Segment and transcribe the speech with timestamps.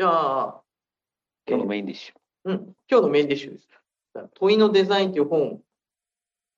[0.00, 0.62] じゃあ、
[1.46, 2.14] 今日のメインディッシュ。
[2.44, 3.68] うん、今日のメインディッシュです。
[4.32, 5.60] 問いのデザインという本、伊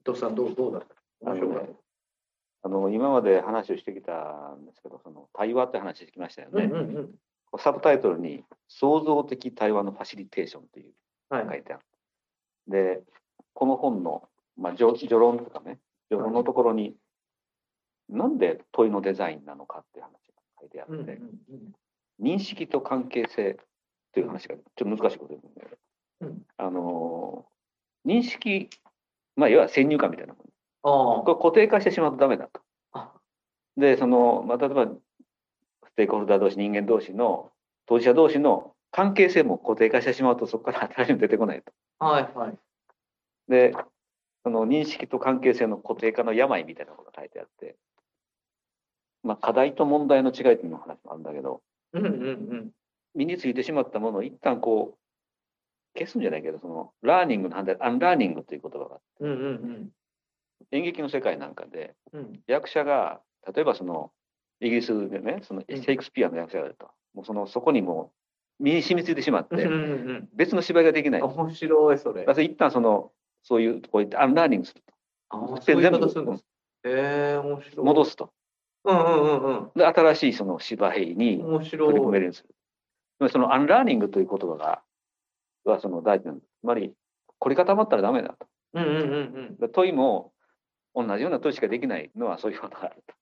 [0.04, 0.94] 藤さん、どうどうだった？
[2.62, 6.58] あの今まで話をしてきたんですけど、その対話って話してきましたよた。
[6.58, 6.78] うんね。
[6.78, 7.10] うんうん。
[7.58, 10.92] サブタイトルに創造的対話のファシリテーションという
[11.28, 11.46] はい。
[11.48, 11.82] 書いてある。
[12.68, 13.02] で、
[13.54, 16.94] この本の、まあ、序序論とかね、序論のところに、
[18.08, 20.18] なんで問いのデザインなのかっていう話が
[20.60, 21.72] 書いてあって、うんうんうん
[22.22, 23.58] 認識と関係性
[24.12, 25.76] という話がちょっと難しいこと言うんだけど、
[26.20, 27.52] うんあのー
[28.04, 28.68] 認識、
[29.36, 30.40] まあ、いわゆる先入観みたいなも
[30.82, 31.20] の。
[31.20, 32.60] あこれ固定化してしまうとダメだと。
[32.92, 33.12] あ。
[33.76, 37.50] で、その、まあ、例えば、ステークホルダー同士、人間同士の、
[37.86, 41.72] 当事者同士の関係性も固定化してしまうと、そこから新しいの出てこないと。
[42.04, 42.58] はいはい。
[43.48, 43.74] で、
[44.42, 47.76] その認識と関係性の固定化の病みたいなことが書いてあって、
[49.22, 51.62] まあ、課題と問題の違いっていうの話もあるんだけど、
[51.92, 52.16] うんうんう
[52.56, 52.70] ん。
[53.14, 59.90] 身についてしまったものを一旦こう、消すんじゃないけど、その、ラーニングの反対、アンラーニングという言葉があって、うんうん
[60.70, 62.20] 演劇の世界なんかで、うん。
[62.20, 63.20] うん役者が、
[63.54, 64.12] 例えばその、
[64.60, 68.12] イギリスでね、その、うん、シェイクスピアの役者がいると、もうその、そこにも
[68.60, 71.20] う、身に染みついてしまって、うんうん別の芝居ができない。
[71.20, 71.28] うん。
[71.30, 72.24] 面白い、それ。
[72.24, 74.92] まず一旦その、そういうとこ行って、アンラーニングすると。
[75.30, 76.44] あ全部そういう言い方するんです。
[76.84, 76.90] へ
[77.34, 77.86] え、面白い。
[77.86, 78.32] 戻すと。
[78.84, 79.70] うんうんうんうん。
[79.76, 81.86] で、新しいその芝居に面白い。
[81.86, 82.32] 取り込めるよ
[83.20, 84.82] うにするそのアンラーニングという言葉が、
[85.64, 86.40] はその大事なの。
[86.40, 86.92] つまり、
[87.38, 88.46] 凝り固まったらダメだと。
[88.74, 89.06] うんうんうんう
[89.52, 89.56] ん。
[89.56, 90.32] で問いも、
[90.94, 93.14] 同じような問いしかできないのはそういうことがあると。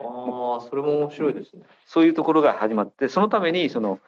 [0.00, 1.62] ああ、それも面白いですね。
[1.86, 4.00] そういうところが始まって、そのために、その、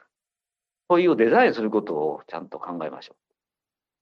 [0.89, 3.15] 問いをデザインすることをちゃんと考えましょ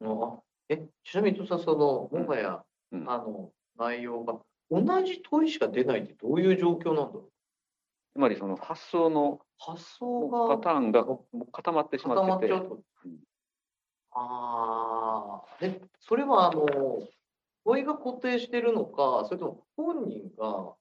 [0.04, 4.36] あえ、ちなみにその、もはや、うんうんあの、内容が、
[4.72, 7.24] 同じ問いしか出ないってどういう状況なんだろう？
[7.26, 7.32] う。
[8.14, 11.06] つまり、その発想の発想がパターンが
[11.52, 13.20] 固まってし固まっててまっちゃうとうん
[14.12, 16.68] ああ、で、それは、あの、
[17.66, 20.76] 問いが固定してるのか、それとも本人が、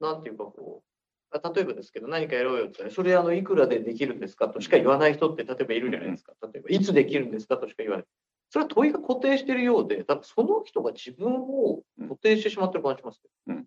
[0.00, 0.84] なんていうかこ
[1.32, 6.34] う、あ例えばですけど、何かやろうよって言ったら、それあのいくらでできるんですかとしか言わない人って、例えばいるじゃないですか。
[6.52, 8.06] 例えば、いつできるんですかとしか言わない。
[8.54, 13.66] それは問いが固定してるようで、多分その人が自分を固定してしまってる感じしますけど、うん。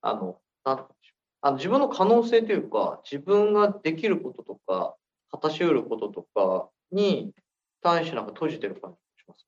[0.00, 1.18] あの、なんて言うんでしょう。
[1.40, 4.94] あの自分の可能性というか、自分ができることとか、
[5.32, 7.32] 果たし得ることとかに
[7.82, 9.44] 対してなんか閉じてる感じがし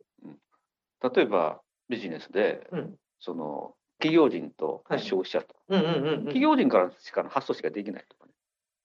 [0.99, 1.17] ます。
[1.17, 2.97] 例えば、ビジネスで、うん。
[3.21, 4.99] その、企業人とはい。
[4.99, 6.17] 消費者と、うんうんうんうん。
[6.25, 8.33] 企業人からしかの発想しかできないとかね。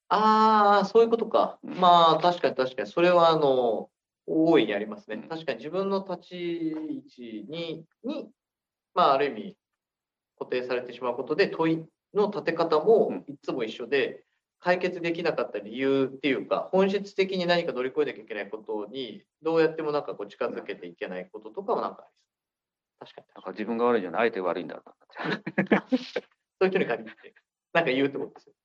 [0.09, 1.57] ああ、そういうことか。
[1.63, 1.79] うん。
[1.79, 2.91] まあ、確かに確かに。
[2.91, 3.89] それは、あの、
[4.27, 5.17] 大いにありますね。
[5.17, 8.29] うん確かに自分の立ち位置に、に、
[8.93, 9.57] まあ、ある意味、
[10.37, 14.23] 固定されてしまうことで、問いの立て方もうんいつも一緒で、
[14.59, 22.07] 解決できなかった理由っていうか、本質的に何か乗り越えなきゃいけないことに、どうやってもなんかこう近づけていけないこととかもなんか
[22.99, 23.13] ありそう。
[23.13, 24.83] 確かになんか自分が悪いんじゃない、相手が悪いんだと。
[26.57, 27.11] そういう人に限って、
[27.73, 28.55] なんか言うってことですよ。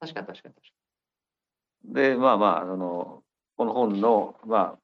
[0.00, 0.78] 確かに確かに確か
[1.84, 3.22] で、まあまあ、あの、
[3.56, 4.78] この本の、まあ、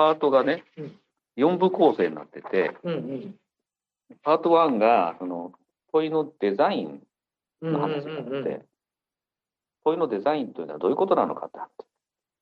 [0.00, 0.98] パートがねうん、
[1.36, 2.90] 4部構成になってて、に。
[2.90, 3.34] うん
[4.22, 5.52] パート1が、その、
[5.92, 7.00] 問いのデザイン
[7.60, 7.72] うん。
[7.72, 8.66] のうんうん話があって、うんうん
[9.82, 11.70] 問いのデザインというのはどういうことなのかって話。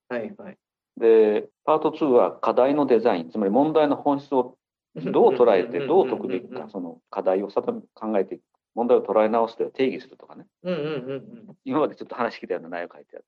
[0.09, 0.57] はいはい。
[0.97, 4.57] で、パート2は課題のデザイン、つまり問題の本質を
[4.95, 8.43] どう捉えて、どう解くべきか、その課題を定め考えていく、
[8.75, 11.15] 問題を捉え直すという定義するとかね、うんうんうんう
[11.51, 11.57] ん。
[11.63, 13.27] 今までちょっと話聞いたような内容書いてあって。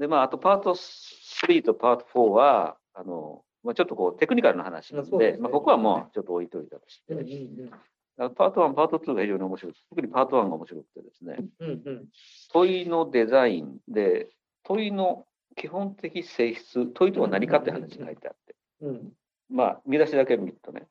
[0.00, 7.70] で、まあ、あとパート3とパート4は、あの、まあ、ちょっとこうテクニカルな話なんで、ですねまあ、ここはもうちょっと置いといたとして、うんうん
[8.18, 9.74] パート1、パート2が非常に面白い。
[9.88, 12.04] 特にパート1が面白くてですね、うんうん
[12.52, 14.28] 問いのデザインで、
[14.64, 15.24] 問いの
[15.56, 19.12] 基本的性質、問いとは何かって話が書いてあって、うん
[19.50, 20.86] まあ、見出しだけ見るとね、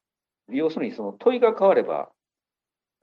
[0.50, 2.10] 要するにその問いが変われば、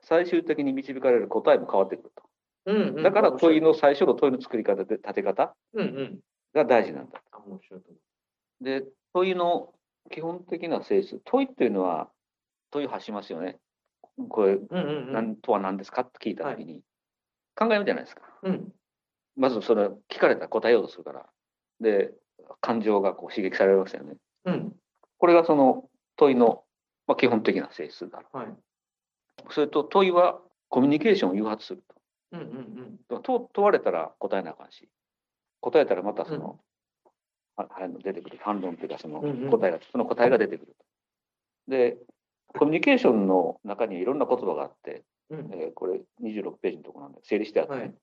[0.00, 2.22] 最終的に導かれる答えも変わってくると。
[2.66, 3.03] うんうん。
[3.03, 6.18] だから問いの最初の問いの作り方で立て方うんうん。
[6.54, 7.22] が大事なんだ。
[7.33, 7.91] あ面白いと
[8.60, 9.72] で、問いの
[10.10, 12.09] 基本的な性質、問いっていうのは
[12.71, 13.59] 問いを発しますよね。
[14.28, 14.69] これ、思う。
[14.71, 15.13] うんうんうん。
[15.13, 16.83] 何とは何ですかって聞いたときに、
[17.57, 18.22] 考えるじゃないですか。
[18.43, 18.72] うん
[19.39, 21.27] まずそれ聞かれたら答えようとするから。
[21.81, 22.10] で、
[22.60, 24.16] 感情がこう刺激されますよね。
[24.47, 24.72] うん。
[25.16, 25.84] これがその
[26.16, 26.65] 問いの、
[27.07, 28.22] まあ、基本的な性質だ。
[28.33, 28.47] はい。
[29.51, 31.84] それと問いはコミュニケーションを誘発する
[32.33, 33.21] うんうんと。
[33.21, 34.89] と問われたら答えなあかんし、
[35.60, 36.59] 答えたらまたその
[38.03, 39.21] 出てくる反論というかその
[39.51, 40.84] 答えが、その答えが出てくると。
[41.69, 41.99] で、
[42.49, 45.41] コミュニケーションの中にいろんな言葉があって、うん。
[45.41, 45.53] うん。
[45.55, 47.95] えーこれ26ページのところなんで整理してあってね、はい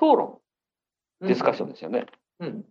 [0.00, 0.38] 討論、
[1.20, 2.06] ディスカッションですよね。
[2.38, 2.64] うん。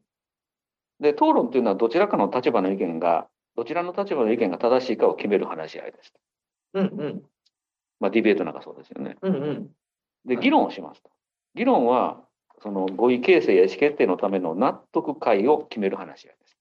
[1.02, 3.28] で、討論っていうのはどちらかの立場の意見が、
[3.58, 6.14] どちらの立場の意見が正しいかを決める話し合いです。
[6.74, 7.24] うんうん。
[8.00, 9.18] まあ、ディベートなんかそうですよね。
[9.22, 9.70] うんうん。
[10.26, 11.10] で、はい議論をしますと。
[11.56, 12.24] 議論は、
[12.62, 16.57] その合意形成や意思決定のための納得会を決める話し合いです。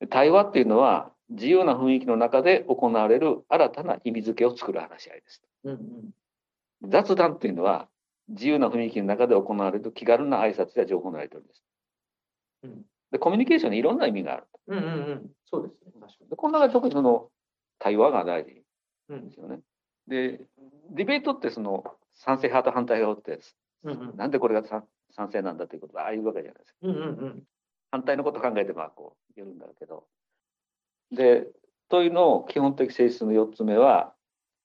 [0.00, 5.42] で対話っていうのは、自由な雰囲気の中で行われる新たな意味付けを作る話し合いです。
[5.64, 5.74] うんう
[6.86, 6.90] ん。
[6.90, 7.88] 雑談っていうのは、
[8.28, 11.64] 自由な雰囲気の中で行われる気軽な挨拶や情報のやり取りです。
[12.64, 14.44] うんで、コミュニケーションにいろんな意味がある。
[14.66, 15.30] うんうんうん。
[15.48, 15.92] そうですね。
[16.00, 16.30] 確かに。
[16.30, 17.30] で、この中で特にその
[17.78, 18.62] 対話が大事
[19.08, 19.60] うんですよね。
[20.08, 20.40] で、
[20.90, 21.84] ディベートってその
[22.14, 23.40] 賛成派と反対派って、
[23.84, 24.16] うんうん。
[24.16, 24.62] なんでこれが
[25.16, 26.78] 賛賛成なんだということはああいうわけじゃないですか。
[26.82, 27.42] うんうんうん。
[27.90, 30.04] 反対のことを考えてまあこう言えるんだけど。
[31.12, 31.46] で、
[31.88, 34.12] 問いの基本的性質の4つ目は、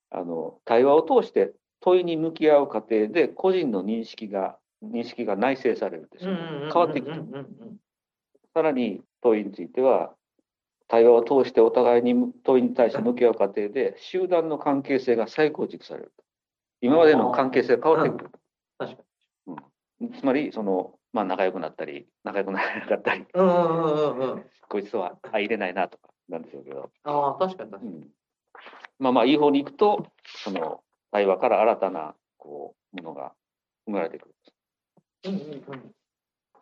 [0.09, 6.39] あの対話を通して問いに向き合う過程で個人の認識が認識が内省されるんですよね。
[6.39, 7.21] 変わっていくと。
[7.21, 7.77] うんうんうん
[8.53, 10.13] さらに問いについては、
[10.87, 16.23] 対話を通してお互いに問いに対して向き合う過程で、集団の関係性が再構築されると。
[16.81, 18.39] 今までの関係性が変わってくると。
[18.77, 19.03] 確か
[20.09, 23.25] つまり、その、まあ、仲良くなったり、仲良くならなかったり、に。
[23.33, 24.45] うんうんうんうんうん。
[24.69, 27.97] こいつとは相入れないなとかなんでしょうけど、ああ、確かに確かに。
[27.97, 28.07] うん、
[28.99, 30.07] まあまあ、いい方に行くと、
[30.43, 30.81] その、
[31.11, 33.33] 対話から新たな、こう、ものが
[33.85, 34.35] 生まれてくる。
[35.25, 35.95] うんうんうん。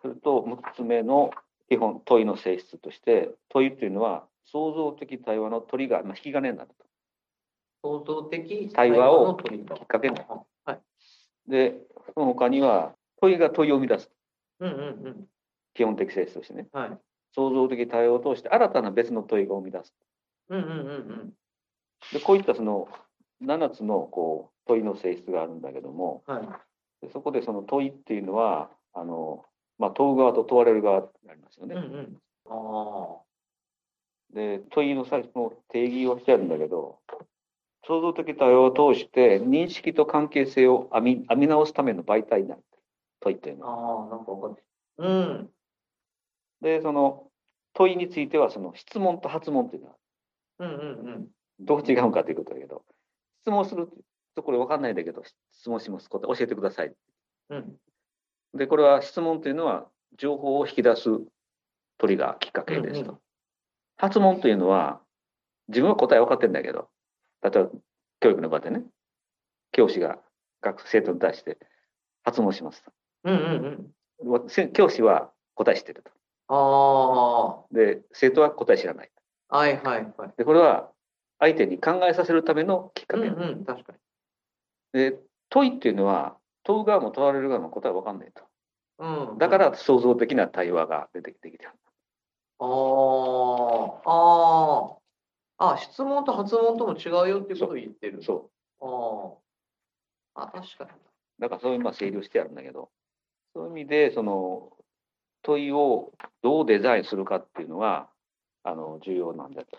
[0.01, 1.31] すると、6つ目の
[1.69, 6.85] 基本、問いの性質として、問いっていうのは、創造的対話のトリガー、まあ、引き金になると。
[7.83, 10.19] 創造的対話をきっかけに
[10.65, 10.79] はい。
[11.47, 11.79] で、
[12.13, 14.11] その他には、問いが問いを生み出す。
[14.59, 15.27] うんうんうん。
[15.73, 16.67] 基本的性質としてね。
[16.73, 16.97] はい。
[17.33, 19.93] 創造的対話を通して、新たな別の問いが生み出す。
[20.49, 21.33] うんうんうんうん。
[22.11, 22.87] で、こういったその、
[23.41, 27.05] 7つのこう問いの性質があるんだけども、はい。
[27.05, 29.45] でそこでその問いっていうのは、あの、
[29.77, 31.75] まあ、問う側と問われる側になりますよね。
[31.75, 32.17] うんうん。
[32.49, 33.17] あ
[34.33, 36.99] で、問いの最初の定義をしてあるんだけど、
[37.87, 42.63] 創造的対話を通して認識と関係性を編み編み直すための媒体になる。
[43.21, 43.59] 問いっていうあ。
[43.59, 44.03] のは。
[44.03, 44.63] ああ、なんかわかる。
[44.97, 45.49] うん。
[46.61, 47.27] で、その
[47.73, 49.95] 問いについては、その質問と発問っていうのは
[50.59, 51.27] うんうんうん。
[51.59, 52.83] どう違うかということだけど、
[53.43, 53.89] 質問する
[54.35, 56.09] とこれ分かんないんだけど、質問します。
[56.09, 56.93] 答え教えてください。
[57.49, 57.75] うん。
[58.53, 61.09] で、これは質問というのは情報を引き出す
[61.97, 63.11] トリガー、きっかけですと。
[63.11, 63.21] うんう
[63.99, 65.01] 発問というのは
[65.67, 66.89] 自分は答え分かってるんだけど、
[67.43, 67.69] 例えば
[68.21, 68.83] 教育の場でね、
[69.73, 70.19] 教師が
[70.61, 71.57] 学生徒に対して
[72.23, 72.91] 発問しますと。
[73.23, 73.93] うんうん
[74.23, 74.37] う
[74.67, 74.71] ん。
[74.73, 76.11] 教師は答え知ってると。
[76.51, 79.11] あで、生徒は答え知らない。
[79.49, 79.57] あ。
[79.57, 80.33] はいはいはい。
[80.37, 80.91] で、これは
[81.39, 83.27] 相手に考えさせるためのきっかけ。
[83.27, 83.65] うんうん。
[83.65, 83.99] 確かに。
[84.93, 85.19] で、
[85.49, 88.43] 問いっていうのは問う側も問われる側も答え分かんないと。
[88.99, 89.37] うん。
[89.37, 91.57] だから創造的な対話が出てきてる。
[92.59, 94.01] ああ。
[94.05, 94.97] あ
[95.57, 95.73] あ。
[95.73, 98.21] あ、質問と発問とも違うよっていうことを言ってる。
[98.23, 98.49] そ
[98.81, 99.39] う。
[100.35, 100.43] ああ。
[100.43, 100.91] あ、確かに。
[101.39, 102.89] だからそういうまあ整理をしてあるんだけど、
[103.53, 104.71] そういう意味で、その
[105.43, 106.11] 問いを
[106.41, 108.09] どうデザインするかっていうのは、
[108.63, 109.77] あの重要なんだと。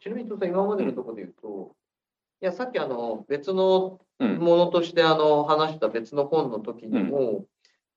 [0.00, 1.76] ちなみに、今までのところで言うと、
[2.40, 4.38] いや、さっきあの別のうん。
[4.38, 7.46] ものとしてあの話した別の本の時にも、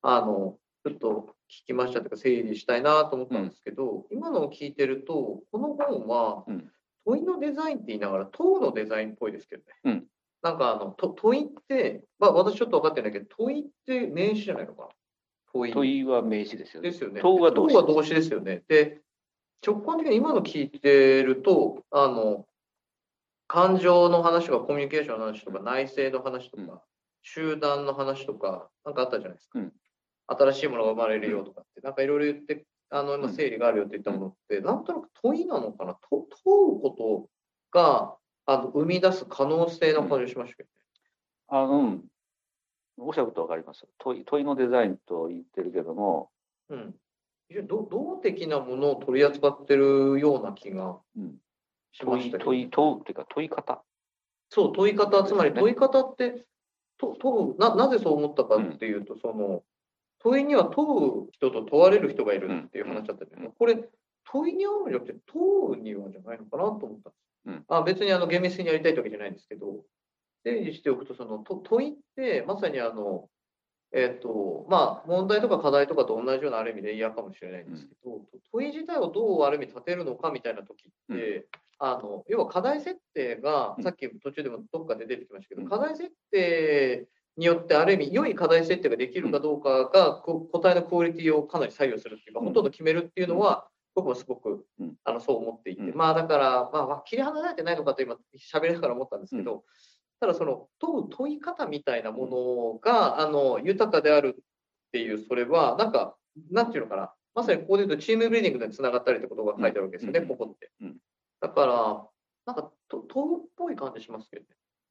[0.01, 6.72] あのちょっと聞きましたというか整理したいなと思ったんですけど、今のを聞いてるとこの本はうん
[7.06, 10.03] 問いのデザインって言いながら問うのデザインっぽいですけどね。
[10.44, 14.84] うんなんかあのと問いって、まあ、私ちょっと分かってないけど問いって名詞じゃないのか。
[14.84, 14.89] な
[15.51, 15.74] 問い。
[15.74, 16.91] 問いは名詞ですよね。
[16.91, 17.22] ですよね。
[17.22, 18.63] 問うは動詞動詞ですよね。
[18.67, 19.01] で、
[19.65, 22.46] 直感的に今の聞いてると、あの、
[23.48, 26.79] 感情の話とかコミュニケーションの話とか内政の話とか、うん。
[27.24, 29.60] 集団の話とか、なんかあったじゃないですか。
[29.60, 29.74] うん。
[30.27, 33.34] 新しいものが生まれるよとかって、なんかいろいろ言って、あの、今うん。
[33.34, 35.98] 整理があるよって言ったものって、なんとなく問いなのかな。
[36.10, 37.29] と問うこと
[37.72, 38.15] が、
[38.48, 40.75] あの、生み出す可能性の感じがしましたけどね。
[41.50, 42.04] あうん。
[42.98, 43.86] おっしゃることわかります。
[44.00, 46.32] 問い問いのデザインと言ってるけども、
[46.70, 46.96] うん。
[47.50, 51.36] 非常に動動的なものを取り扱ってるような気がうん、
[51.92, 52.51] しましたけど。
[52.51, 53.84] 問い問い問うっていうか問い方。
[54.50, 56.46] そう、問い方、つまり問い方って、
[56.98, 59.63] と問うな、なぜそう思ったかっていうと、その、
[60.20, 63.89] 問いには問う人と問われる人がいるっていう話だったんだけど、これ、
[64.24, 67.26] 問いに合うんじゃなくて、問うにはじゃないのかなと思ったんです。
[67.48, 67.66] うん。
[67.68, 69.84] あ別にあの厳密にやりたいってわけじゃないんですけど、
[70.44, 73.30] 整理しておくと、そのと問いって、まさにあの、
[73.94, 81.48] えっ、と、まあ、問題とか課題とかと同じようなある意味で嫌かもしれないんですけど、問い自体をどうある意味立てるのかみたいな時って、
[81.80, 83.84] あの要は課題設定が、うん。
[83.84, 85.70] さっき途中でもどっかで出てきましたけど、うん。
[85.70, 92.48] 課題設定によってある意味良い課題設定ができるかどうかが、こ答えのクオリティをかなり左右するっていうか、うん。
[92.48, 94.94] ほとんど決めるっていうのは、僕もすごく、うん。
[95.06, 95.98] あのそう思っていて、うん。
[95.98, 98.16] まあだから、まあまあ、切り離されてないのかと今
[98.54, 99.63] 喋りながら思ったんですけど、
[100.20, 104.42] ただその問う問い方みたいなものが、あの豊かであるっ
[104.92, 106.16] ていうそれはなんか
[106.51, 107.12] なんていうのかな。
[107.34, 110.27] まさにここで言うとチームビルディングでつながったりってことが書いてあるわけですよね、うん。
[110.27, 110.72] ここって。
[110.82, 110.98] うん。
[111.42, 114.48] だからなんかと問うっぽい感じしますけどね。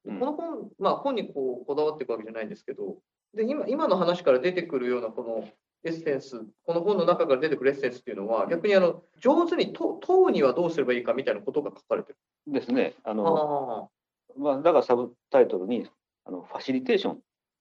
[0.06, 0.18] うん。
[0.18, 2.96] この本、まあ、本にこうこだわっていくわけじゃないんですけど、
[3.34, 5.48] で今今の話から出てくるようなこの
[5.84, 12.18] エッセンス、この本の中から出てくるエッセンスっていうのは、逆にあの上手に問問うにはどうすればいいかみたいなことが書かれてる。
[12.46, 12.94] ですね。
[13.04, 13.90] あの、
[14.36, 15.88] あまあ、だからサブタイトルに、
[16.24, 17.14] あのファシリテーション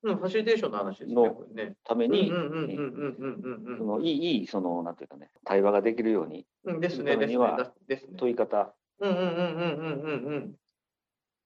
[0.03, 1.35] のうん、ファシリテーションの話ですね、の。
[1.83, 6.79] ためにうんうん、うんうんうんうんそのいい、いい、その、なんていうかね、対話ができるように、うん。
[6.79, 7.47] ですね、ですね
[7.87, 8.13] ですね。
[8.17, 10.55] 問い方、うんうんうんうんうんうんうん。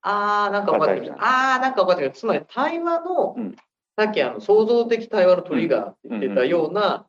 [0.01, 1.15] あー、なんか分かってきた。
[1.19, 2.19] あー、なんか分かってきた。
[2.19, 3.55] つまり対話の、うん
[3.99, 7.05] さっきあの創造的対話のトリガーって言ってたような、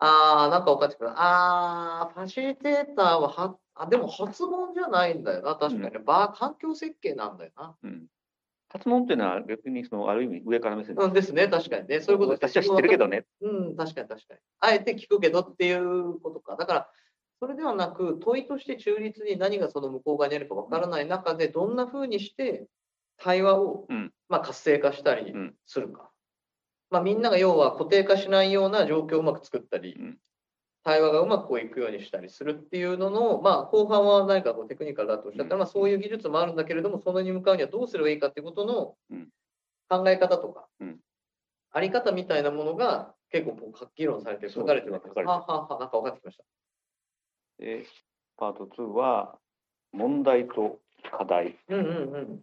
[0.00, 1.14] あー、なんか分かってきた。
[1.16, 5.54] あー、ファシリテーターはは、あ、でも発問じゃないんだよな。
[5.54, 6.04] 確かに。
[6.04, 7.76] バー、環境設計なんだよな。
[7.80, 8.06] うん。
[8.68, 12.00] 発問っていうのは逆にその、ある意味上から目線うんですね、確かにね。
[12.00, 13.24] そういうこと私は知ってるけどね。
[13.42, 14.40] うん、確かに確かに。
[14.58, 16.56] あえて聞くけどっていうことか。
[16.56, 16.90] だから、
[17.38, 22.66] それではなく、問いとして中立に何がその向こう側にあるかわからない中で、どんなふうにして
[23.16, 26.10] 対話を、うんまあ、活性化したりうんするか。
[26.90, 30.18] まあ、みんなが要は固定化しないような状況をうまく作ったり、うん
[30.86, 39.28] 対話がうまくこういくようにしたりするっていうのの、まあ、後半は何かこうテクニカルだとおっしゃったら、うんまあ、そういう技術もあるんだけれども、そのに向かうにはどうすればいいかっていうことのうん
[39.88, 41.00] 考え方とか、うん
[41.72, 45.14] あり方みたいなものが結構こう議論されて書かれてるわけです。
[45.16, 46.44] そうですねはあ、はあはあ、なんか分かってきました。
[47.58, 47.84] で、
[48.36, 49.38] パート2は、
[49.92, 50.78] 問題と
[51.10, 51.58] 課題。
[51.68, 52.40] うんうん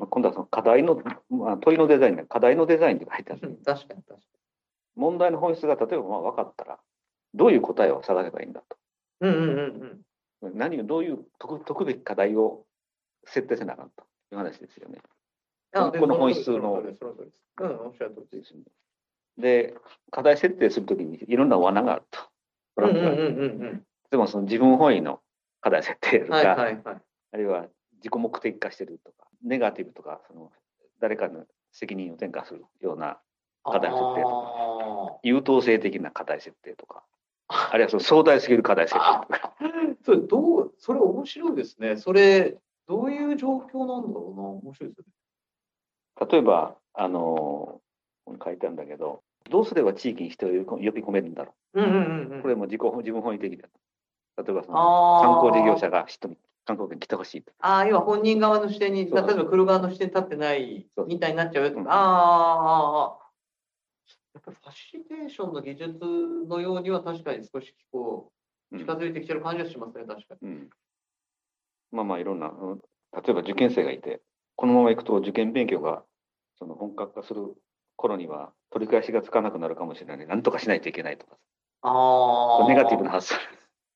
[0.00, 3.48] まあ、今度はその課題の、まあ、問いのデザインね、課題のデザインって書いてある。
[3.48, 3.56] うん。
[3.62, 4.26] 確かに確か
[4.96, 6.78] 問題の本質が例えばまあ分かったら、
[7.34, 8.78] どういう答えを探せばいいんだと。
[9.20, 9.28] に。
[9.28, 10.00] うんうんうん
[10.42, 10.58] うん。
[10.58, 12.64] 何を、どういう解くべき課題を
[13.26, 15.00] 設定せなあかんという話ですよね。
[15.74, 16.82] あでこの本質の。
[17.60, 18.54] うん、おっしゃる通りです。
[18.54, 18.62] ね
[19.36, 19.74] で、
[20.10, 22.20] 課題設定するときにいろんな罠があると。
[22.76, 23.82] トうんうんうんうん。
[24.10, 25.20] でもその自分本位の
[25.60, 27.02] 課題設定とか、はいはいはい。
[27.32, 27.66] あるいは
[27.98, 30.50] 自己目的化してるとか、ネガティブとか、その
[31.00, 33.18] 誰かの責任を転嫁するような
[33.64, 37.04] 課題設定とあ優等生的な課題設定とか、
[37.48, 39.54] あるいはその壮大すぎる課題設定とか。
[39.60, 41.96] ー それどう、それ面白いですね。
[41.96, 42.56] それ、
[42.86, 44.42] どういう状況なんだろうな。
[44.42, 46.26] 面白いですよね。
[46.30, 47.82] 例えば、あのこ
[48.26, 52.38] こに書いてあるんだけど、どうすれば地域に人を呼び込めるんだろうんうんうんうう。
[52.38, 52.42] ん。
[52.42, 54.42] これも自己自分本位的だと。
[54.42, 56.30] 例えばその観光事業者が人
[56.60, 57.52] に観光客に来てほしいと。
[57.60, 63.18] ああ、要は本人側の視点に、例えば来る側の視点に立ってないみたいになっちゃうよとうんか、ああ、ああ、
[64.34, 65.98] やっぱりファシリテーションの技術
[66.48, 68.40] のようには確かに少しこう、うん
[68.78, 70.48] 近づいてきてる感じはしますね、確かに。
[70.48, 70.70] うん
[71.90, 72.80] まあまあいろんな、うん
[73.12, 74.20] 例えば受験生がいて、
[74.54, 76.04] このままいくと受験勉強が
[76.60, 77.56] その本格化する
[77.96, 80.26] 頃には取り返しがつかなくなるかもしれない。
[80.28, 81.36] なんとかしないといけないとか、
[81.82, 82.68] ああ。
[82.68, 83.34] ネガティブな発想。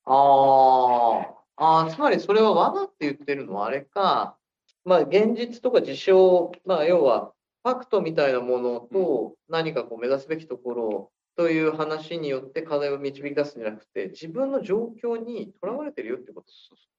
[0.07, 4.37] ああ、ああ、つまりそれは罠って言ってるのはあれか、
[4.85, 7.33] まあ現実とか事象、まあ要は
[7.63, 16.47] ファクトみたいなものと何かこう目指すべきところという話によって課題を導き出すんじゃなくて、自分の状況にとらわれてるよってこと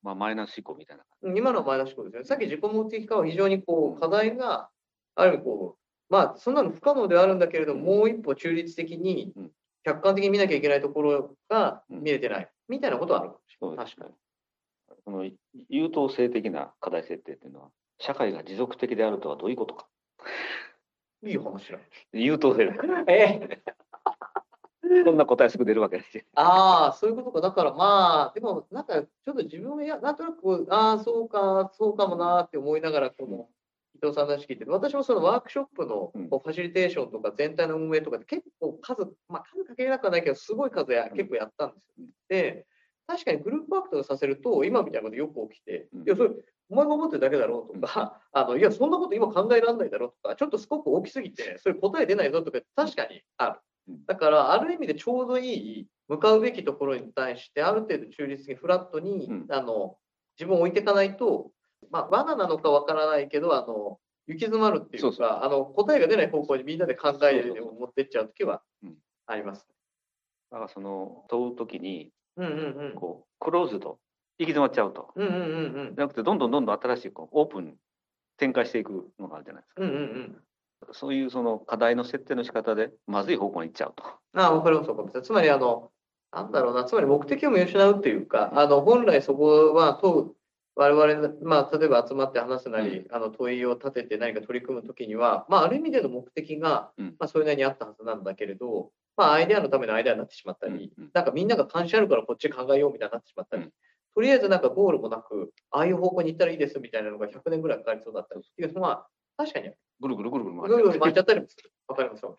[0.02, 1.04] まあマイナス思考みたいな。
[1.22, 2.28] うん今のは前出しことですよね。
[2.28, 4.70] さっき自己目的化は非常にこう課題が
[5.16, 9.52] ある意味こう、まあそんなの不可能ではあるんだけれども、もう一歩中立的にうん
[9.84, 13.76] 客観的に見なきゃいけないところがうん見えてないみたいなことはあるかもしれない。
[13.78, 14.25] そうです確かに。
[15.06, 15.30] その
[15.70, 17.70] 優等生的な課題設定っていうのは、
[18.00, 19.88] 社会が持続的であるとはどういうことか。
[21.24, 21.80] いい話だ。
[22.12, 23.04] 優等生だから。
[23.08, 23.62] え？
[25.04, 26.24] そんな答えすぐ出るわけですよ。
[26.36, 27.42] ああ、そういうことか。
[27.42, 33.50] だからまあ、でもなんかちょっと自分はや、なんとなくああ、そうか、そうかもなーって思いながら、この
[33.96, 42.08] 伊藤さんの話聞いてて、私もそのワークショップのうんこうファシリテーションとか全体の運営とかって結構数、まあ数かけれなくはないけど、すごい数やうん結構やったんですよ。
[42.30, 42.68] で、
[43.08, 46.02] 確かにグループワークとかさせると、今みたいなことよく起きて、うん。
[46.04, 46.32] いや、それ、
[46.70, 53.60] お前が思ってるだけだろうとか、 あのいや、そんなこと今考えられないだろうとか、ちょっとスコープ大きすぎて、それ答え出ないぞとか、確かにある。
[53.90, 54.06] うん。
[54.06, 59.46] だから、ある意味でちょうどいい、向かうべきところに対して、ある程度中立にフラットに、うん。
[59.50, 59.98] あの
[60.38, 61.52] 自分を置いていかないと、
[61.90, 68.98] まあ、罠なのかわからないけど、あの行き詰まるっていうかあの、答えが出ない方向にみんなで考えそうそうそうを持ってっちゃうときはうん。
[69.28, 69.68] あります。
[70.52, 72.96] だからその問うときに、うんうんうん。
[72.96, 74.00] こう、クローズド、
[74.38, 75.12] 行き詰まっちゃうと。
[75.16, 77.74] うんうんうんうんじゃなくて、どんどんどんどん新しいこうオープンに
[78.38, 79.82] 展開していくのがあるじゃないですか。
[79.82, 80.42] うんうんうん。
[80.92, 84.04] そういうその課題の設定の仕方で、まずい方向に行っちゃうと。
[84.06, 85.22] ああ、わかります、わかります。
[85.22, 85.92] つまり、あの、
[86.32, 90.36] なんだろうな、つまり目的を見失うっていうか、あの本来そこは問う、
[90.76, 103.72] 我々、まあ、例えば集まって話すなり、あの問いを立てて何か取り組むときには、まあ、ある意味での目的が、うんまあ、それなりにあったはずなんだけれど、まあ、アイデアのためのアイデアになってしまったり、うんうんなんかみんなが関心あるからこっち考えようみたいになってしまったり、うん
[104.16, 111.70] とりあえずなんかゴールもなく、ああいう方向に行ったらいいですみたいなのが100年ぐらいかかりそうだったりっていうのは、確かにぐるぐるぐるぐる回ぐるぐるっ回っちゃったりもする。
[111.90, 112.38] わかりますよ。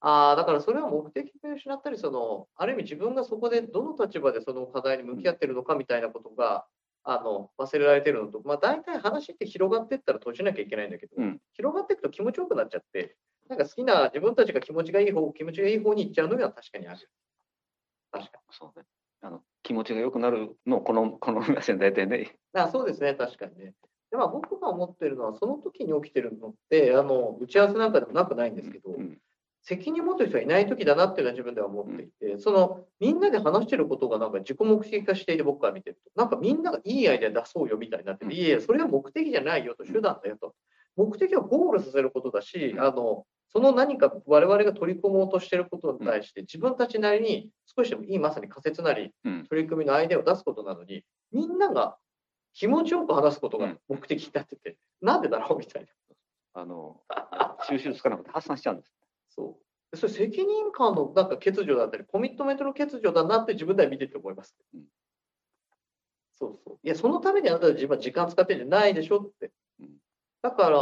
[0.00, 6.64] ああ、だからそれは目的を失ったり、その、ある意味自分がそこでどの立場でその課題に向き合ってるのかみたいなことが、
[7.02, 13.16] あの、忘れられてるのと、まあ大体話って広がっていったら閉じなきゃいけないんだけど、うん広がっていくと気持ちよくなっちゃって、
[13.48, 17.10] なんか好きな自分たちが気持ちがいい方、気持ちがいい方に行っちゃうのは確かにある。
[18.10, 18.42] 確かに。
[18.50, 18.84] そうね。
[19.22, 22.36] あの気持ちが良くなるのをこの この皆さん大体ね。
[22.52, 23.74] あそうですね、確かにね。
[24.10, 29.18] でまあ、僕が思ってるのは、その時に起きてるのって、あの打ち合わせなんかでもなくないんですけど、うん
[29.68, 40.54] 責任持ってる人がいない時だなっていうのは自分では思っていて、そのみんなで話してることがなんか自己目的化していて僕から見てると、なんかみんながいいアイデア出そうよみたいになってて、うんいやいや、それは目的じゃないよと、手段だよと。
[40.94, 51.96] 目的はゴールさせることだし、うんあのその何か我々が取り組もうとしていることに対して、自分たちなりに少しでもいいまさに仮説なり、うん取り組みのアイデアを出すことなのに、みんなが
[52.52, 55.88] 気持ちよく話すことが目的になってて、なんでだろうみたいな。
[56.52, 57.00] あの
[57.66, 58.92] 収集つかなくて発散しちゃうんです。
[59.30, 59.90] そう。
[59.90, 64.54] でそれ責任感のなんか欠如だったり、コミットメントの欠如だなって自分では見てて思います。
[64.74, 64.82] うん
[66.38, 66.78] そうそう。
[66.82, 69.96] いや、そのためにあなたは自分は時間使ってるんじゃないでしょってうん。
[70.42, 70.78] だから、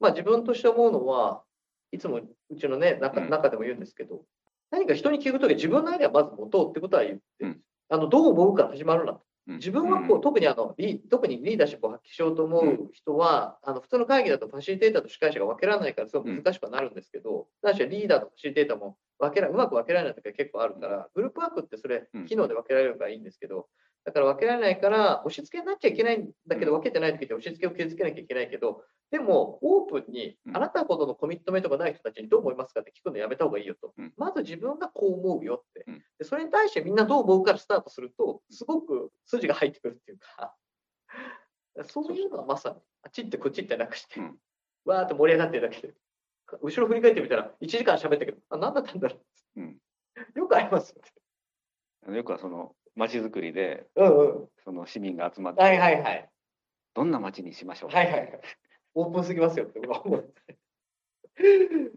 [0.00, 1.44] まあ自分として思うのは、
[1.92, 3.30] いつもうちのね、中うん。
[3.30, 4.22] 中でも言うんですけど、
[4.70, 7.60] 何か人に聞くとき自分のアイデアをまず持とうってことは言って、うん。
[7.88, 9.22] あのどう思うから始まるなと。
[9.48, 9.56] うん。
[9.56, 10.20] 自分はこう、うん。
[10.20, 23.68] 特にあのリ特にリーダーシップを発揮しようと思う人は、あの普通の会議だとファシリテーターと司会者が分けられないからすごく難しくはなるんですけど、ないしはリーダーとファシリテーターも分けらうまく分けられない時が結構あるから、グループワークってそれうん、機能で分けられるからいいんですけど、
[24.04, 30.56] だから分けられないから、押し付けになっちゃいけないんだけど、分けてない時って押し付けを傷つけなきゃいけないけど、でも、オープンにう、ん。
[30.56, 33.92] あなたほどのコミットメントがない人たちにどう思いますかって聞くのやめた方がいいよと。
[33.98, 34.14] うん。
[34.16, 35.84] まず自分がこう思うよって。
[35.86, 36.02] うん。
[36.18, 40.54] でそれに対してみんなどう思うからスタートすると、すごく筋が入ってくるっていうか、
[41.84, 44.38] そういうのはまさに、あっちってこっちってなくしてうん、
[44.84, 45.94] わーって盛り上がってるだけで、
[46.60, 49.16] 後ろ振り返ってみたら、1時間喋ったけど、あ、何だったんだろ
[49.56, 49.78] うん
[50.34, 50.38] う。
[50.38, 51.02] よくありますよ
[52.08, 52.16] ね。
[52.16, 54.48] よくはその街づくりでうんうん。
[54.64, 56.28] その市民が集まって、はいはいはい。
[56.94, 58.40] どんな街にしましょうか、はいはいはい。
[58.94, 60.34] オープンすぎますよって僕は思う。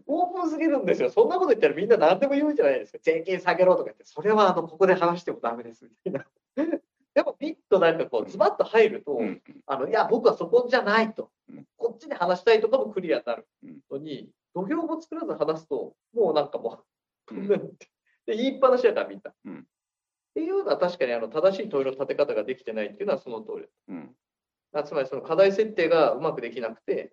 [0.06, 1.10] オープンすぎるんですよ。
[1.10, 2.98] そんなこと言ったらみんな何でも言うんじゃないですか。
[3.02, 6.26] 税金下げろとか言って、それはあのここで話してもダメですみたいな。
[7.14, 16.84] でもピッとなんかこうズバッと入ると、うんあのいや僕はそこじゃないと、うんこっちで話したいとかもクリアになるうんのに、土俵も作らず話すと、もうなんかも
[17.30, 17.48] う、うん。
[18.26, 19.34] で言いっぱなしだからみんな。
[19.44, 19.58] うん。
[19.60, 19.64] っ
[20.34, 23.66] ていうのは確かにあの正しい問いの立て方ができてないっていうのはその通り。
[23.88, 24.16] うん。
[24.72, 27.12] あつまりその課題設定がうまくできなくて、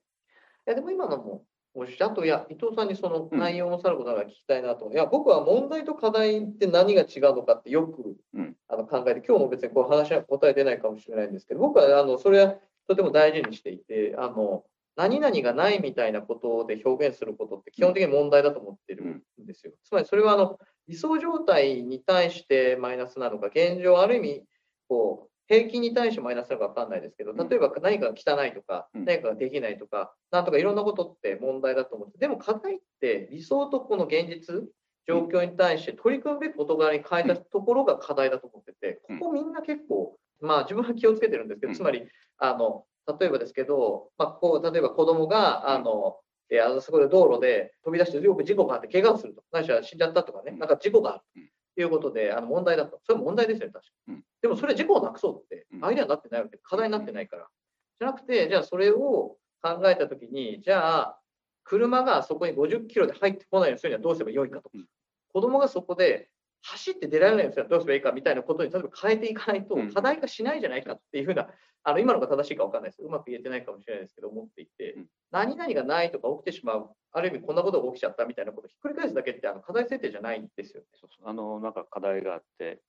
[0.68, 3.40] いやでも今のも、もしあといや、伊藤さんにそのうん。
[3.40, 8.56] 内容もさることながら聞きたいなと、いや、僕は問題と課題って何が違うのかってよく、うん。
[8.68, 12.56] あの考えて、今日も別にこう話は答え出ないかもしれないんですけど、僕はあのそれは
[12.88, 14.66] とても大事にしていて、あの
[15.02, 19.74] 何々がないみたいなことで表現することって基本的に問題だと思ってるんですよ。
[19.84, 24.44] つまりそれはあの理想状態に対してマイナスなのか、現状ある意味、
[24.88, 27.50] こう、平均に対してマイナスなのか分かんないですけど、うん。
[27.50, 29.06] 例えば何かが汚いとか、うん。
[29.06, 34.64] 何かができないとか、なんとかいろんなことって問題だと思って、でも課題って理想とこの現実、
[35.08, 39.20] 状況に対して取り組むべき事柄に変えたところが課題だと思ってて、うん。
[39.20, 41.76] ここみんな結構、まあ自分は気をつけてるんですけど、うん。
[41.76, 42.86] つまり、あの、
[43.20, 46.18] 例えばですけど、まあ、こう、例えば子供が、あの、
[46.50, 50.60] えーあのそこで道路で飛び出してよく事故があって怪我をすると、ないしは死んじゃったとかね、うん。
[50.60, 51.50] なんか事故があるうん。
[51.76, 53.00] ということで、あの問題だと。
[53.06, 53.92] それは問題ですよね、確か。
[54.08, 54.14] に。
[54.16, 54.24] うん。
[54.42, 55.86] でもそれ事故をなくそうってう、ん。
[55.86, 56.58] アイデアになってないわけ。
[56.58, 57.48] で、課題になってないから。
[58.00, 61.20] じゃなくて、じゃあそれを考えたときに、じゃあ、
[61.64, 64.70] 車がそこに50キロで入ってこないようにするにはどうすればよいかと。
[65.32, 66.30] 子供がそこで
[66.62, 71.48] 走って出られないようにするにはどうすればいいかみたいなことに例えば変えていかないとうん課題化しないんじゃないかっていうふうな、
[71.84, 73.02] あの今のが正しいか分かんないです。
[73.02, 80.88] うまく言えてないかもしれないですけど、思っていてうん、何々がないとか起きてしまう、ある意味こんなことが起きちゃったみたいなことをひっくり返すだけってあの課題設定じゃないんですよね。
[80.94, 82.82] そうそうあのなんか課題があって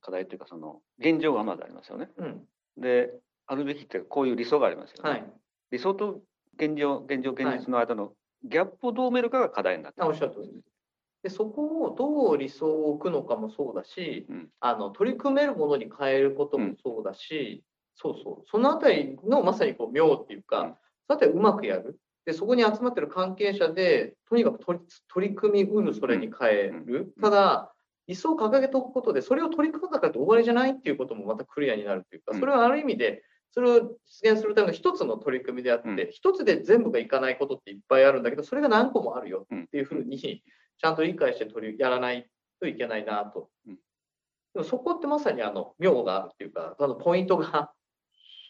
[0.00, 2.08] 課題というかその現状がまずありますよね。
[2.16, 2.40] うん。
[2.78, 3.12] で
[3.46, 5.10] あるべきってこういう理想がありますよね。
[5.10, 5.24] はい。
[5.72, 6.20] 理想と
[6.56, 8.12] 現状現状現実の間の
[8.44, 10.79] ギャップをどう埋めるかが課題になってあおっるしゃる通りです。
[11.22, 14.48] でそこをどう理想を置くのかもそうだし、うん。
[14.60, 17.62] あの取り組めるものに変えることもそうだし、
[17.94, 20.74] そうそう、そのあたりのまさにこう妙っていうか、うん。
[21.08, 21.98] さてうまくやる。
[22.24, 27.12] で、そこに集まってる関係者で、とにかく取り取り組みうるそれに変える。
[27.16, 27.22] うん。
[27.22, 27.74] ただ、
[28.06, 36.10] 理想を掲げておくことで、それを取り組んだからって終わりじゃないっていうこともまたクリアになるというか、それはある意味で、それを実現するための一つの取り組みであって、うん。
[36.10, 40.42] 一つで全部がいかないことっていっぱいあるんだけど、それが何個もあるよっていうふうに、
[40.80, 43.50] ちゃんと理解して取りやらないといけないなと。
[43.66, 43.74] うん。
[43.74, 47.72] でもそこってまさにあの妙があるっていうか、あのポイントが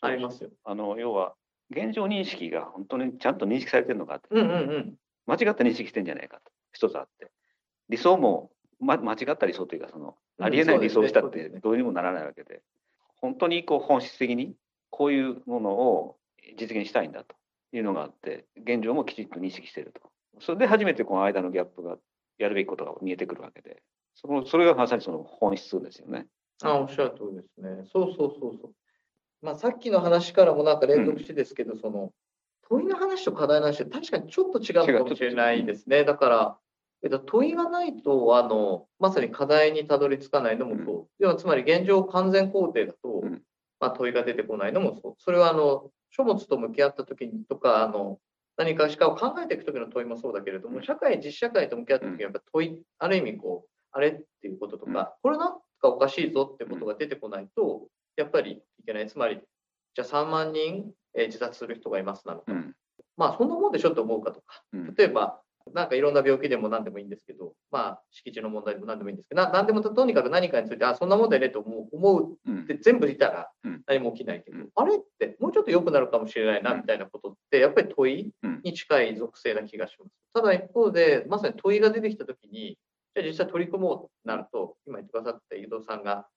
[0.00, 0.50] ありますよ。
[0.64, 1.34] あの要は
[1.70, 4.94] 現状認識が本当にちゃんと認識されてるのかって、うんうんうん。
[5.26, 6.52] 間違った認識してんじゃないかと。
[6.72, 7.30] 一つあって。
[7.88, 12.62] 理想も、ま、間違った理想というかそのうんありえない理想をしたってどうにもならないわけで。
[13.16, 14.54] 本当にこう本質的に
[14.88, 16.16] こういうものを
[16.58, 17.36] 実現したいんだと
[17.72, 20.00] いうのがあって現状もきちっと認識していると。
[20.40, 21.98] それで初めてこの間のギャップが
[22.42, 23.82] やるべきことが見えてくるわけで
[24.14, 26.26] そのそれがまさにその本質ですよね。
[26.62, 27.84] あおっしゃる通りですね。
[27.90, 28.72] そうそうそうそう。
[29.42, 32.12] まあ、さっきの話からもなんか連続してですけど、その
[32.68, 36.04] 問いの話と課題の話って確かにちょっと違うのかもしれないですね。
[36.04, 36.58] だから、
[37.02, 41.06] えっと、問いがないとあの、まさに課題にたどり着かないのもそう。
[41.18, 43.42] 要はつまり現状完全肯定だと、うん
[43.80, 45.14] まあ、問いが出てこないのもそう。
[45.18, 48.18] それはあの書物と向き合った時にとか、あの
[48.60, 50.84] 何かしかを考えていく時の問いもそうだけれども、うん。
[50.84, 59.06] 社会、実社会と向き合った時にやっぱ問い、ある意味こう、あれっていうこととか、これなんかおかしいぞってことが出てこないと、やっぱりいけない。
[59.06, 59.40] つまり、
[59.94, 62.52] じゃあ3万人、えー自殺する人がいますなのか。
[62.52, 62.74] うん。
[63.16, 64.62] まあ、そんなもんでしょって思うかとか。
[64.74, 64.94] うん。
[64.94, 65.40] 例えば、
[65.74, 72.62] なんかいろんな病気でも何でもいいんですけど、まあ、敷地の問題でも何でもいいんですけど、な何でもとにかく何かについて、あ、そんなもんだよねと思う思ううん。
[72.62, 73.82] って全部いたらうん。
[73.86, 74.68] 何も起きないけど、うん。
[74.74, 76.80] あれってもうちょっと良くなるかもしれないなうん。
[76.80, 80.10] みたいなことって、やっぱり問いうんに近い属性な気がします。
[80.34, 82.78] ただ一方で、まさに問いが出てきたときに、
[83.14, 86.28] じゃあ実際取り組もうとなると、今言ってくださった井戸さんが、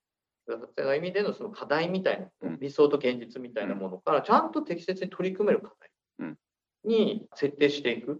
[0.46, 5.74] くださった意味でのその課題みたいな、うん理想と現実みたいなものから、ちゃんと適切に取り組める課
[6.20, 6.38] うん
[6.86, 8.20] 題に設定していく。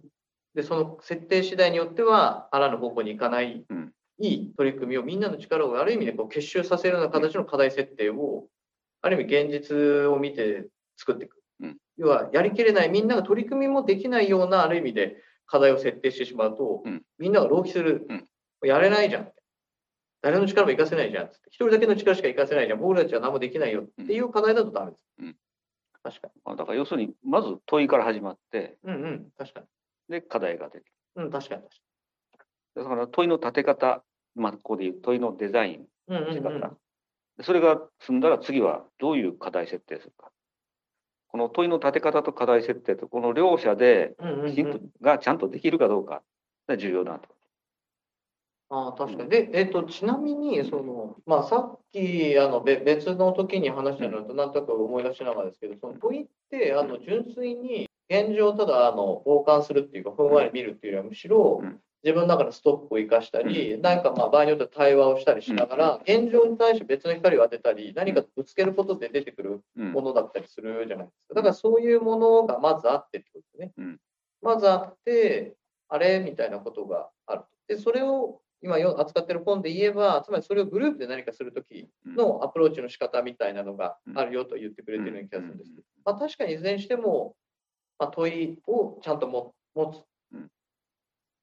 [0.54, 8.46] で、その設定次第によっては、あらぬ方向に行かない、うんいい取り組みをみんなの力をある意味でこう結集させるような形の課題設定を、
[9.02, 9.76] ある意味現実
[10.06, 11.43] を見て作っていく。
[11.64, 18.28] うん要は、やりきれない、みんなが取り組みもできないような、ある意味で課題を設定してしまうと、うんみんなが浪費する、うん
[18.64, 19.28] やれないじゃん。
[20.22, 21.28] 誰の力も活かせないじゃん。
[21.28, 22.80] つって一人だけの力しか活かせないじゃん。
[22.80, 25.00] 僕たちは何もできないよっていう課題だとダメです。
[25.18, 25.36] うん
[26.02, 28.92] 確かまあだから要するにまず問いから始まってに。
[28.92, 29.26] うんうん。
[29.38, 29.66] 確かに。
[30.08, 30.84] で課題が出て
[31.16, 31.74] うん、確かに確
[32.38, 32.44] か
[32.76, 34.02] だから問いの立て方、
[34.34, 35.86] まあ、ここでいう問いのデザインに。
[36.08, 36.52] うんうん仕方、う
[37.40, 37.44] ん。
[37.44, 40.30] それが済んだら次はどういう課題設定するか。
[41.34, 46.22] この問いの立て方と課題設定とこの両者でうんうんきちんがちゃんとできるかどうか
[46.68, 47.28] が重要だと。
[48.68, 49.30] ああ、確かに。
[49.30, 69.92] で、えっ、と、ちなみに、その、まあ、さっき、あの、べ別の時に話したのと、なんとなく思い出しながらですけど、その問いって、あの、純粋に、現状をただ、あの、傍観するっていうか、ふんわり見るっていうよりは、むしろうん、自分の中のストックを生かしたり、なんか、まあ、場合によっては対話をしたりしながら、現状に対して別の光を当てたり、何かぶつけることで出てくるうん。
[69.92, 71.34] ものだったりするじゃないですか。
[71.36, 73.72] だからそういうものがまずあってってことですね。
[73.78, 74.00] うん。
[74.42, 75.56] まずあって、
[75.88, 76.20] あれ？
[76.20, 77.42] みたいなことがある。
[77.68, 87.34] で、それを今よ扱ってる本で言えば、つまりそれをグループで何かするときのアプローチの仕方みたいなのがあるよと言ってくれてるような気がするんですけど、まあ、確かにいずれにしても、
[87.98, 89.96] まあ、問いをちゃんとも持つ。
[89.96, 90.02] うん。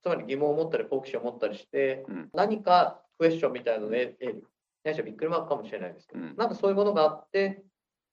[0.01, 4.43] つまり疑問を持ったり好奇心を持ったりして、うん何かクエスチョンみたいなので得る。
[4.83, 7.63] ないしはビックリマークかもしれないですけど、うんなんかそういうものがあって、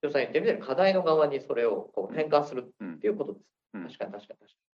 [0.03, 3.43] 予算言ってみたいに課題の側にそれをこう転換するっていうことです。
[3.75, 4.68] うん確かに確かに確かに。